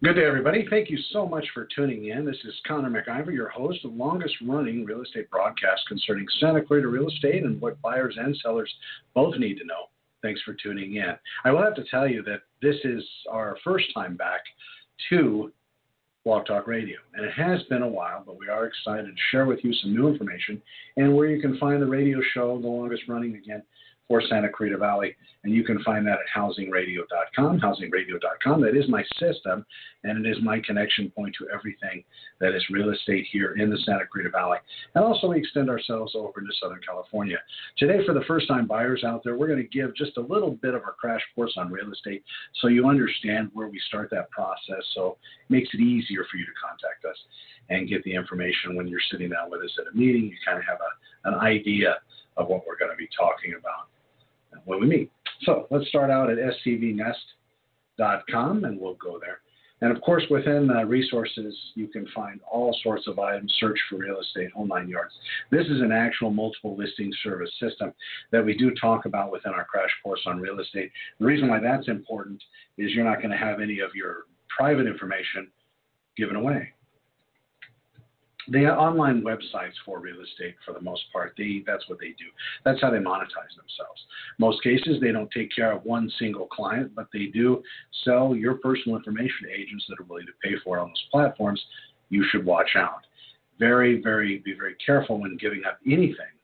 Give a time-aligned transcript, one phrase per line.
[0.00, 0.64] Good day, everybody.
[0.70, 2.24] Thank you so much for tuning in.
[2.24, 6.86] This is Connor MacIvor, your host, the longest running real estate broadcast concerning Santa Clarita
[6.86, 8.72] real estate and what buyers and sellers
[9.12, 9.86] both need to know.
[10.22, 11.16] Thanks for tuning in.
[11.44, 14.42] I will have to tell you that this is our first time back
[15.08, 15.50] to
[16.24, 16.98] Blog Talk Radio.
[17.14, 19.96] And it has been a while, but we are excited to share with you some
[19.96, 20.62] new information
[20.96, 23.64] and where you can find the radio show, the longest running again,
[24.08, 25.14] for Santa Clarita Valley.
[25.44, 28.60] And you can find that at housingradio.com, housingradio.com.
[28.60, 29.64] That is my system,
[30.02, 32.02] and it is my connection point to everything
[32.40, 34.58] that is real estate here in the Santa Clarita Valley.
[34.94, 37.38] And also, we extend ourselves over into Southern California.
[37.76, 40.50] Today, for the first time buyers out there, we're going to give just a little
[40.50, 42.24] bit of our crash course on real estate
[42.60, 44.82] so you understand where we start that process.
[44.94, 45.18] So
[45.48, 47.16] it makes it easier for you to contact us
[47.68, 50.24] and get the information when you're sitting down with us at a meeting.
[50.24, 51.96] You kind of have a, an idea
[52.36, 53.88] of what we're going to be talking about
[54.68, 55.10] when we meet.
[55.42, 59.40] So let's start out at scvnest.com and we'll go there.
[59.80, 63.96] And of course, within uh, resources, you can find all sorts of items, search for
[63.96, 65.14] real estate, whole nine yards.
[65.52, 67.92] This is an actual multiple listing service system
[68.32, 70.90] that we do talk about within our crash course on real estate.
[71.20, 72.42] The reason why that's important
[72.76, 74.24] is you're not going to have any of your
[74.58, 75.46] private information
[76.16, 76.72] given away
[78.50, 81.34] the online websites for real estate for the most part.
[81.36, 82.26] They that's what they do.
[82.64, 84.02] That's how they monetize themselves.
[84.38, 87.62] Most cases they don't take care of one single client but they do
[88.04, 91.04] sell your personal information to agents that are willing to pay for it on those
[91.10, 91.62] platforms.
[92.08, 93.06] You should watch out.
[93.58, 96.34] Very very be very careful when giving up anything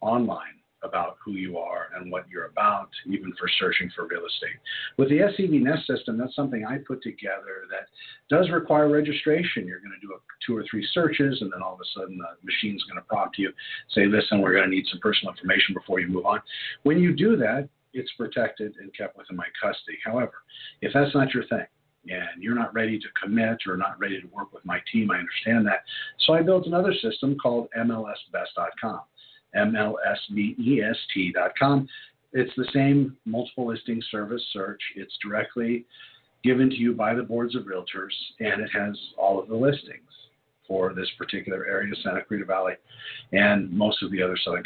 [0.00, 4.56] online about who you are and what you're about, even for searching for real estate.
[4.98, 7.88] With the SCV Nest system, that's something I put together that
[8.28, 9.66] does require registration.
[9.66, 12.18] You're going to do a, two or three searches, and then all of a sudden
[12.18, 13.50] the machine's going to prompt you,
[13.90, 16.40] say, listen, we're going to need some personal information before you move on.
[16.82, 19.98] When you do that, it's protected and kept within my custody.
[20.04, 20.34] However,
[20.82, 21.66] if that's not your thing,
[22.08, 25.18] and you're not ready to commit or not ready to work with my team, I
[25.18, 25.84] understand that.
[26.26, 29.00] So I built another system called MLSbest.com.
[29.56, 31.88] MLSBEST.com.
[32.32, 34.82] It's the same multiple listing service search.
[34.96, 35.86] It's directly
[36.42, 40.10] given to you by the boards of realtors, and it has all of the listings
[40.66, 42.74] for this particular area, Santa Clarita Valley,
[43.32, 44.64] and most of the other Southern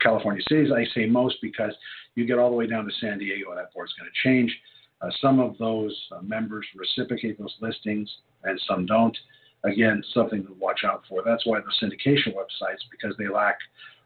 [0.00, 0.70] California cities.
[0.74, 1.72] I say most because
[2.14, 4.54] you get all the way down to San Diego, and that board's going to change.
[5.02, 8.10] Uh, some of those uh, members reciprocate those listings,
[8.44, 9.16] and some don't.
[9.64, 11.22] Again, something to watch out for.
[11.24, 13.58] That's why the syndication websites, because they lack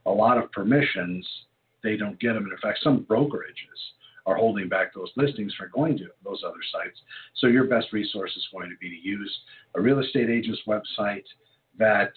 [0.06, 1.26] a lot of permissions,
[1.82, 2.44] they don't get them.
[2.44, 3.80] And in fact, some brokerages
[4.26, 6.98] are holding back those listings from going to those other sites.
[7.36, 9.38] So your best resource is going to be to use
[9.74, 11.24] a real estate agent's website
[11.78, 12.12] that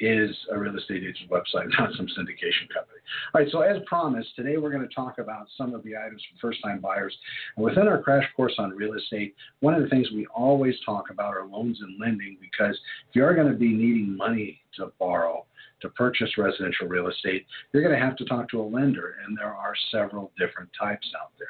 [0.00, 2.98] is a real estate agent's website, not some syndication company.
[3.32, 6.22] All right, so as promised, today we're going to talk about some of the items
[6.32, 7.16] for first time buyers.
[7.56, 11.10] And within our crash course on real estate, one of the things we always talk
[11.10, 12.76] about are loans and lending because
[13.08, 15.46] if you are going to be needing money to borrow,
[15.84, 19.36] to purchase residential real estate, you're going to have to talk to a lender, and
[19.36, 21.48] there are several different types out there.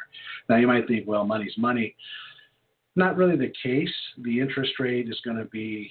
[0.49, 1.97] Now, you might think, well, money's money.
[2.97, 3.95] Not really the case.
[4.19, 5.91] The interest rate is going to be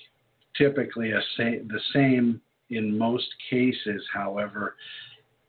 [0.56, 2.40] typically a sa- the same
[2.70, 4.04] in most cases.
[4.14, 4.76] However,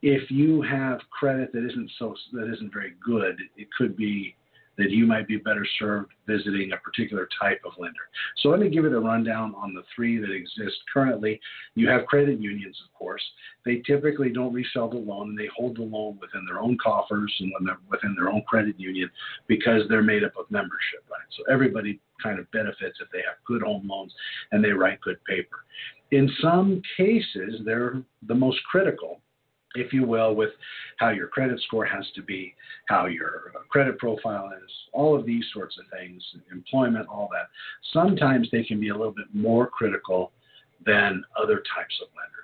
[0.01, 4.35] if you have credit that isn't so that isn't very good, it could be
[4.77, 8.09] that you might be better served visiting a particular type of lender.
[8.37, 11.39] So let me give it a rundown on the three that exist currently.
[11.75, 13.23] You have credit unions, of course.
[13.65, 17.33] They typically don't resell the loan and they hold the loan within their own coffers
[17.39, 17.51] and
[17.89, 19.09] within their own credit union
[19.47, 21.21] because they're made up of membership, right?
[21.37, 24.13] So everybody kind of benefits if they have good home loans
[24.51, 25.57] and they write good paper.
[26.11, 29.21] In some cases, they're the most critical
[29.75, 30.51] if you will, with
[30.97, 32.55] how your credit score has to be,
[32.87, 37.47] how your credit profile is, all of these sorts of things, employment, all that.
[37.93, 40.31] Sometimes they can be a little bit more critical
[40.85, 42.34] than other types of lenders.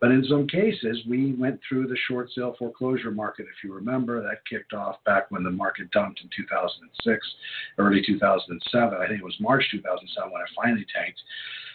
[0.00, 3.42] But in some cases, we went through the short sale foreclosure market.
[3.42, 7.34] If you remember, that kicked off back when the market dumped in 2006,
[7.78, 8.98] early 2007.
[8.98, 11.20] I think it was March 2007 when it finally tanked.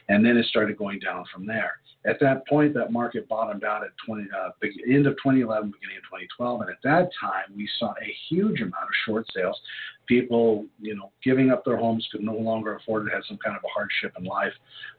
[0.10, 1.80] And then it started going down from there.
[2.06, 4.50] At that point, that market bottomed out at 20, uh,
[4.90, 8.84] end of 2011, beginning of 2012, and at that time, we saw a huge amount
[8.84, 9.60] of short sales.
[10.06, 13.58] People, you know, giving up their homes could no longer afford it, had some kind
[13.58, 14.54] of a hardship in life,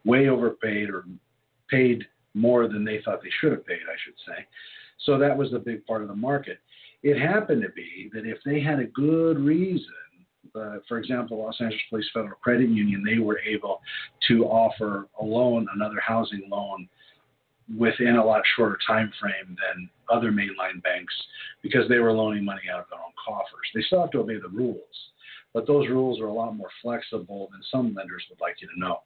[0.04, 1.06] way overpaid or
[1.70, 2.06] paid
[2.38, 4.46] more than they thought they should have paid, I should say.
[5.04, 6.58] So that was a big part of the market.
[7.02, 9.94] It happened to be that if they had a good reason
[10.54, 13.80] uh, for example, Los Angeles Police Federal Credit Union, they were able
[14.28, 16.88] to offer a loan, another housing loan,
[17.76, 21.12] within a lot shorter time frame than other mainline banks
[21.62, 23.68] because they were loaning money out of their own coffers.
[23.74, 24.80] They still have to obey the rules,
[25.52, 28.80] but those rules are a lot more flexible than some lenders would like you to
[28.80, 29.00] know.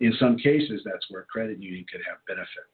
[0.00, 2.66] In some cases, that's where credit union could have benefit.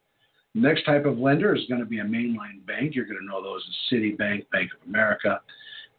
[0.54, 2.94] Next type of lender is going to be a mainline bank.
[2.94, 5.40] You're going to know those as Citibank, Bank of America.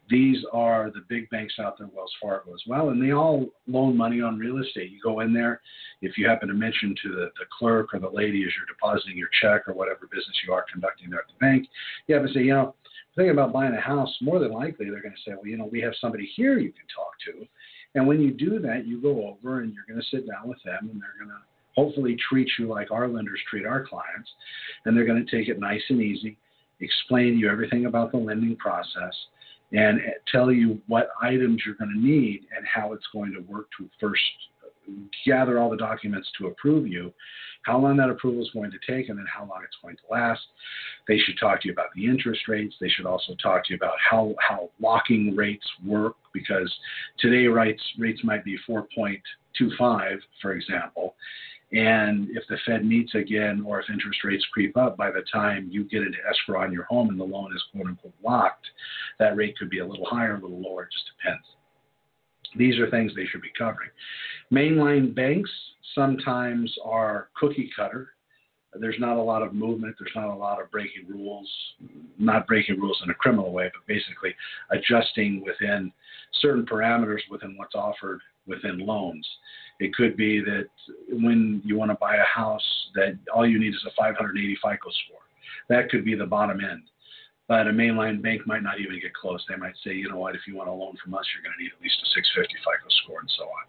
[0.10, 3.96] These are the big banks out there, Wells Fargo as well, and they all loan
[3.96, 4.92] money on real estate.
[4.92, 5.62] You go in there,
[6.02, 9.18] if you happen to mention to the, the clerk or the lady as you're depositing
[9.18, 11.68] your check or whatever business you are conducting there at the bank,
[12.08, 12.76] you have to say, you know,
[13.16, 15.70] thinking about buying a house, more than likely they're going to say, well, you know,
[15.72, 17.48] we have somebody here you can talk to.
[17.96, 20.58] And when you do that, you go over and you're going to sit down with
[20.66, 21.44] them and they're going to
[21.76, 24.30] hopefully treat you like our lenders treat our clients.
[24.86, 26.38] And they're going to take it nice and easy,
[26.80, 29.14] explain to you everything about the lending process,
[29.72, 30.00] and
[30.32, 33.90] tell you what items you're going to need and how it's going to work to
[34.00, 34.22] first
[35.26, 37.14] gather all the documents to approve you,
[37.64, 40.04] how long that approval is going to take, and then how long it's going to
[40.12, 40.42] last.
[41.08, 42.76] They should talk to you about the interest rates.
[42.80, 46.74] They should also talk to you about how, how locking rates work because
[47.20, 51.16] today rates rates might be 4.25, for example,
[51.74, 55.68] and if the Fed meets again, or if interest rates creep up, by the time
[55.72, 58.68] you get into escrow on your home and the loan is quote unquote locked,
[59.18, 61.44] that rate could be a little higher, a little lower, it just depends.
[62.58, 63.90] These are things they should be covering.
[64.52, 65.50] Mainline banks
[65.96, 68.10] sometimes are cookie cutter.
[68.80, 69.96] There's not a lot of movement.
[70.00, 71.50] There's not a lot of breaking rules,
[72.18, 74.34] not breaking rules in a criminal way, but basically
[74.72, 75.92] adjusting within
[76.42, 79.28] certain parameters within what's offered within loans.
[79.80, 80.68] It could be that
[81.10, 82.64] when you want to buy a house,
[82.96, 85.20] that all you need is a 580 FICO score.
[85.70, 86.84] That could be the bottom end.
[87.48, 89.44] But a mainline bank might not even get close.
[89.50, 91.56] They might say, you know what, if you want a loan from us, you're going
[91.58, 93.66] to need at least a 650 FICO score and so on.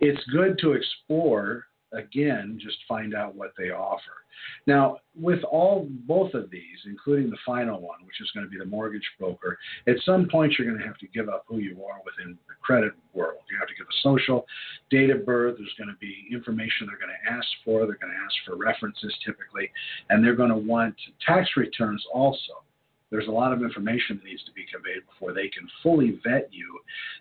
[0.00, 4.24] It's good to explore again, just find out what they offer.
[4.66, 8.58] Now, with all both of these, including the final one, which is going to be
[8.58, 11.82] the mortgage broker, at some point you're going to have to give up who you
[11.84, 13.40] are within the credit world.
[13.50, 14.46] You have to give a social,
[14.90, 15.56] date of birth.
[15.58, 17.86] There's going to be information they're going to ask for.
[17.86, 19.70] They're going to ask for references typically,
[20.10, 20.94] and they're going to want
[21.26, 22.62] tax returns also
[23.10, 26.48] there's a lot of information that needs to be conveyed before they can fully vet
[26.52, 26.78] you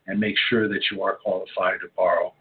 [0.08, 2.34] and make sure that you are qualified to borrow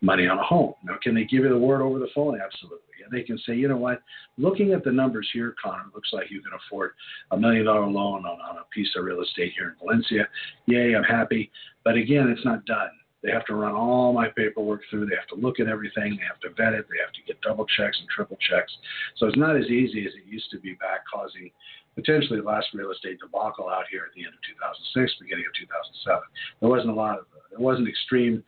[0.00, 0.74] money on a home.
[0.84, 2.38] Now, can they give you the word over the phone?
[2.40, 2.78] Absolutely.
[3.04, 4.02] And they can say, you know what,
[4.36, 6.92] looking at the numbers here, Connor, it looks like you can afford
[7.30, 10.28] a million dollar loan on, on a piece of real estate here in Valencia.
[10.66, 11.50] Yay, I'm happy.
[11.84, 12.90] But again, it's not done.
[13.22, 15.06] They have to run all my paperwork through.
[15.06, 16.16] They have to look at everything.
[16.16, 16.86] They have to vet it.
[16.90, 18.72] They have to get double checks and triple checks.
[19.16, 21.50] So it's not as easy as it used to be back, causing
[21.94, 25.54] potentially the last real estate debacle out here at the end of 2006, beginning of
[25.54, 26.20] 2007.
[26.60, 28.42] There wasn't a lot of there wasn't extreme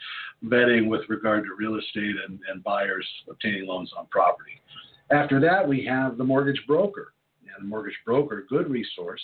[0.47, 4.63] vetting with regard to real estate and, and buyers obtaining loans on property.
[5.11, 7.13] After that, we have the mortgage broker.
[7.55, 9.21] And the mortgage broker, good resource.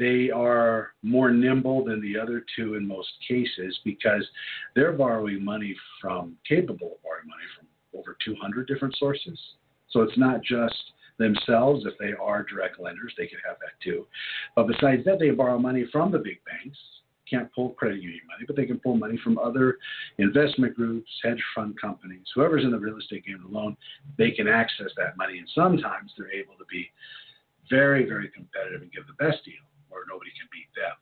[0.00, 4.26] They are more nimble than the other two in most cases because
[4.74, 7.66] they're borrowing money from, capable of borrowing money from
[8.00, 9.38] over 200 different sources.
[9.90, 10.74] So it's not just
[11.18, 11.84] themselves.
[11.84, 14.06] If they are direct lenders, they could have that too.
[14.56, 16.78] But besides that, they borrow money from the big banks.
[17.28, 19.76] Can't pull credit union money, but they can pull money from other
[20.16, 23.76] investment groups, hedge fund companies, whoever's in the real estate game alone,
[24.16, 25.38] they can access that money.
[25.38, 26.90] And sometimes they're able to be
[27.68, 30.96] very, very competitive and give the best deal where nobody can beat them.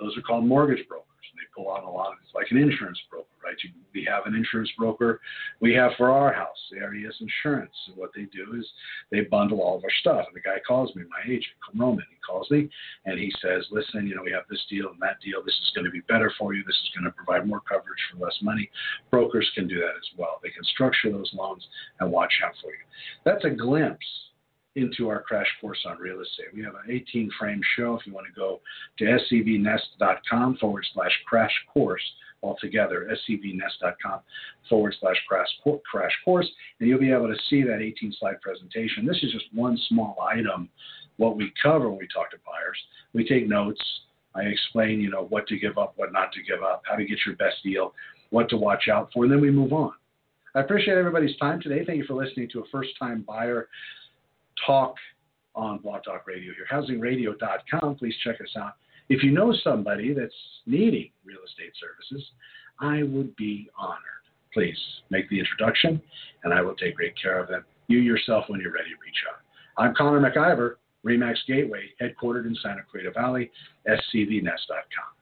[0.00, 1.06] Those are called mortgage brokers.
[1.30, 3.56] And they pull out a lot of it's like an insurance broker right?
[3.62, 5.20] You, we have an insurance broker.
[5.60, 7.72] We have for our house, ARES Insurance.
[7.86, 8.66] So what they do is
[9.10, 10.26] they bundle all of our stuff.
[10.26, 12.04] And the guy calls me, my agent, Roman.
[12.10, 12.68] He calls me
[13.04, 15.42] and he says, listen, you know, we have this deal and that deal.
[15.44, 16.62] This is going to be better for you.
[16.64, 18.70] This is going to provide more coverage for less money.
[19.10, 20.40] Brokers can do that as well.
[20.42, 21.66] They can structure those loans
[22.00, 22.84] and watch out for you.
[23.24, 24.06] That's a glimpse
[24.76, 26.46] into our crash course on real estate.
[26.54, 27.94] We have an 18 frame show.
[27.94, 28.60] If you want to go
[28.98, 32.02] to scvnest.com forward slash crash course,
[32.42, 34.20] altogether, scvnest.com
[34.68, 35.48] forward slash crash,
[35.90, 36.48] crash course,
[36.78, 39.06] and you'll be able to see that 18 slide presentation.
[39.06, 40.68] This is just one small item,
[41.16, 42.78] what we cover when we talk to buyers.
[43.12, 43.82] We take notes.
[44.34, 47.04] I explain, you know, what to give up, what not to give up, how to
[47.04, 47.92] get your best deal,
[48.30, 49.92] what to watch out for, and then we move on.
[50.54, 51.84] I appreciate everybody's time today.
[51.84, 53.68] Thank you for listening to a first time buyer
[54.66, 54.94] talk
[55.54, 56.66] on Blog Talk Radio here.
[56.70, 57.96] HousingRadio.com.
[57.96, 58.74] Please check us out.
[59.08, 60.34] If you know somebody that's
[60.66, 62.30] needing real estate services,
[62.80, 63.98] I would be honored.
[64.54, 64.78] Please
[65.10, 66.00] make the introduction,
[66.44, 67.64] and I will take great care of them.
[67.88, 69.40] You yourself when you're ready reach out.
[69.76, 70.74] I'm Connor MacIvor,
[71.04, 73.50] Remax Gateway, headquartered in Santa Clarita Valley,
[73.88, 75.19] scvnest.com.